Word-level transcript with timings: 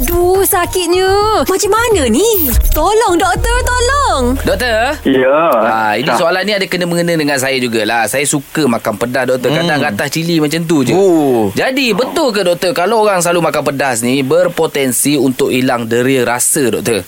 Aduh, 0.00 0.40
sakitnya. 0.48 1.44
Macam 1.44 1.70
mana 1.76 2.08
ni? 2.08 2.24
Tolong, 2.72 3.20
doktor, 3.20 3.56
tolong. 3.68 4.32
Doktor? 4.40 4.96
Ya. 5.04 5.40
Ha, 5.52 6.00
ini 6.00 6.08
soalan 6.16 6.40
ni 6.48 6.56
ada 6.56 6.64
kena 6.64 6.88
mengena 6.88 7.12
dengan 7.20 7.36
saya 7.36 7.60
jugalah. 7.60 8.08
Saya 8.08 8.24
suka 8.24 8.64
makan 8.64 8.96
pedas 8.96 9.28
doktor. 9.28 9.52
Kadang 9.52 9.76
gatas 9.76 10.08
cili 10.08 10.40
macam 10.40 10.64
tu 10.64 10.88
je. 10.88 10.96
Oh. 10.96 11.52
Jadi 11.52 11.92
betul 11.92 12.32
ke 12.32 12.40
doktor 12.40 12.72
kalau 12.72 13.04
orang 13.04 13.20
selalu 13.20 13.52
makan 13.52 13.62
pedas 13.68 14.00
ni 14.00 14.24
berpotensi 14.24 15.20
untuk 15.20 15.52
hilang 15.52 15.84
deria 15.84 16.24
rasa 16.24 16.72
doktor? 16.72 17.04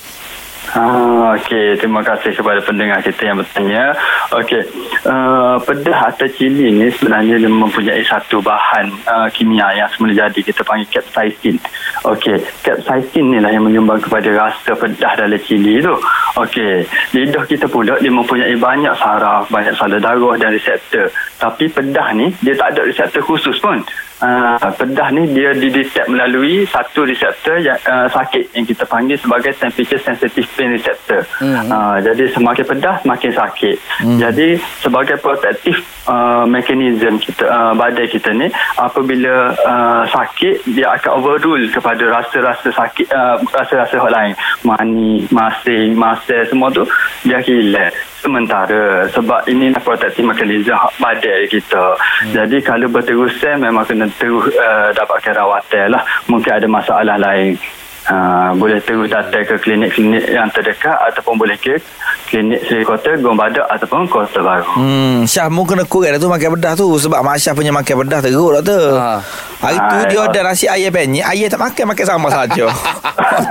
Ah, 0.72 1.36
Okey, 1.36 1.76
terima 1.76 2.00
kasih 2.00 2.32
kepada 2.32 2.56
pendengar 2.64 3.04
kita 3.04 3.28
yang 3.28 3.36
bertanya. 3.36 3.92
Okey, 4.32 4.64
uh, 5.04 5.60
pedas 5.68 6.16
atau 6.16 6.24
cili 6.32 6.72
ni 6.72 6.88
sebenarnya 6.88 7.36
dia 7.36 7.52
mempunyai 7.52 8.00
satu 8.00 8.40
bahan 8.40 8.88
uh, 9.04 9.28
kimia 9.36 9.68
yang 9.76 9.84
semula 9.92 10.16
jadi 10.16 10.40
kita 10.40 10.64
panggil 10.64 10.88
capsaicin. 10.88 11.60
Okey, 12.08 12.40
capsaicin 12.64 13.36
ni 13.36 13.38
lah 13.44 13.52
yang 13.52 13.68
menyumbang 13.68 14.00
kepada 14.00 14.32
rasa 14.32 14.72
pedas 14.72 15.12
dalam 15.12 15.40
cili 15.44 15.84
tu. 15.84 15.92
Okey, 16.40 16.88
lidah 17.20 17.44
kita 17.44 17.68
pula 17.68 18.00
dia 18.00 18.08
mempunyai 18.08 18.56
banyak 18.56 18.96
saraf, 18.96 19.52
banyak 19.52 19.76
salur 19.76 20.00
darah 20.00 20.40
dan 20.40 20.56
reseptor. 20.56 21.12
Tapi 21.36 21.68
pedas 21.68 22.16
ni 22.16 22.32
dia 22.40 22.56
tak 22.56 22.72
ada 22.72 22.88
reseptor 22.88 23.20
khusus 23.20 23.60
pun. 23.60 23.84
Uh, 24.22 24.70
pedas 24.78 25.10
ni 25.10 25.26
dia 25.34 25.50
didetect 25.50 26.06
melalui 26.06 26.62
satu 26.70 27.02
reseptor 27.02 27.58
yang 27.58 27.74
uh, 27.90 28.06
sakit 28.06 28.54
yang 28.54 28.62
kita 28.62 28.86
panggil 28.86 29.18
sebagai 29.18 29.50
temperature 29.58 29.98
sensitive 29.98 30.46
pain 30.54 30.70
receptor. 30.70 31.26
Hmm. 31.42 31.66
Uh, 31.66 31.98
jadi 31.98 32.30
semakin 32.30 32.62
pedas 32.62 33.02
semakin 33.02 33.32
sakit. 33.34 33.76
Hmm. 33.98 34.22
Jadi 34.22 34.62
sebagai 34.78 35.18
protektif 35.18 35.82
uh, 36.06 36.46
mekanisme 36.46 37.18
kita 37.18 37.50
uh, 37.50 37.74
badan 37.74 38.06
kita 38.06 38.30
ni 38.30 38.46
apabila 38.78 39.58
uh, 39.58 40.06
sakit 40.06 40.70
dia 40.70 40.94
akan 40.94 41.18
overrule 41.18 41.66
kepada 41.74 42.06
rasa-rasa 42.06 42.70
sakit 42.70 43.10
uh, 43.10 43.42
rasa-rasa 43.50 43.98
hal 43.98 44.12
lain. 44.14 44.34
Mani, 44.62 45.26
masing, 45.34 45.98
masel 45.98 46.46
semua 46.46 46.70
tu 46.70 46.86
dia 47.26 47.42
hilang 47.42 47.90
sementara 48.22 49.10
sebab 49.10 49.50
ini 49.50 49.74
protektif 49.82 50.22
mekanisme 50.22 50.78
badan 51.02 51.42
kita. 51.50 51.98
Hmm. 51.98 52.32
Jadi 52.38 52.62
kalau 52.62 52.86
berterusan 52.86 53.58
memang 53.58 53.82
kena 53.82 54.11
terus 54.14 54.52
uh, 54.52 54.90
dapatkan 54.92 55.34
rawatan 55.34 55.86
lah. 55.90 56.02
Mungkin 56.26 56.52
ada 56.52 56.66
masalah 56.66 57.16
lain. 57.16 57.56
Uh, 58.02 58.50
boleh 58.58 58.82
terus 58.82 59.06
datang 59.06 59.46
ke 59.46 59.54
klinik-klinik 59.56 60.26
yang 60.26 60.50
terdekat 60.50 60.90
ataupun 61.06 61.38
boleh 61.38 61.54
ke 61.54 61.78
klinik 62.26 62.58
Seri 62.66 62.82
Kota, 62.82 63.14
Gong 63.14 63.38
Badak 63.38 63.62
ataupun 63.70 64.10
Kota 64.10 64.42
Baru. 64.42 64.74
Hmm, 64.74 65.22
Syah 65.22 65.46
mu 65.46 65.62
kena 65.62 65.86
kurang 65.86 66.10
dah 66.10 66.18
tu 66.18 66.26
makan 66.26 66.58
pedas 66.58 66.74
tu 66.74 66.90
sebab 66.98 67.22
Mak 67.22 67.38
Syah 67.38 67.54
punya 67.54 67.70
makan 67.70 68.02
pedas 68.02 68.26
teruk 68.26 68.58
doktor. 68.58 68.98
Ha. 68.98 69.22
Hari 69.62 69.78
tu 69.78 69.94
Ha, 69.94 70.02
dia 70.02 70.18
ya. 70.18 70.20
order 70.20 70.42
nasi 70.42 70.66
ayam 70.66 70.90
penyet, 70.90 71.22
ayam 71.22 71.46
tak 71.46 71.62
makan 71.62 71.84
makan 71.94 72.06
sama 72.08 72.28
saja. 72.28 72.64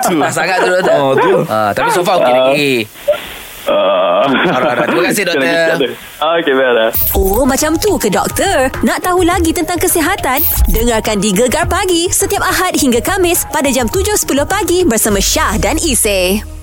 tu. 0.04 0.16
Ah, 0.20 0.28
sangat 0.28 0.58
tu 0.60 0.68
doktor. 0.68 1.00
Oh, 1.00 1.12
tu. 1.16 1.34
Ha, 1.48 1.72
tapi 1.72 1.88
so 1.90 2.04
far 2.04 2.20
okey 2.20 2.34
lagi. 2.36 2.74
Uh, 3.64 4.01
Alright, 4.42 4.90
terima 4.90 5.04
kasih, 5.12 5.24
doktor. 5.30 5.90
Okey, 6.22 6.54
baiklah. 6.58 6.90
Oh, 7.14 7.46
macam 7.46 7.78
tu 7.78 7.98
ke 8.02 8.10
doktor? 8.10 8.74
Nak 8.82 9.06
tahu 9.06 9.22
lagi 9.22 9.54
tentang 9.54 9.78
kesihatan? 9.78 10.42
Dengarkan 10.70 11.22
di 11.22 11.30
Gegar 11.30 11.70
Pagi 11.70 12.10
setiap 12.10 12.42
Ahad 12.42 12.74
hingga 12.78 13.02
Kamis 13.06 13.46
pada 13.54 13.70
jam 13.70 13.86
7.10 13.86 14.26
pagi 14.50 14.82
bersama 14.82 15.22
Syah 15.22 15.62
dan 15.62 15.78
Isy. 15.78 16.61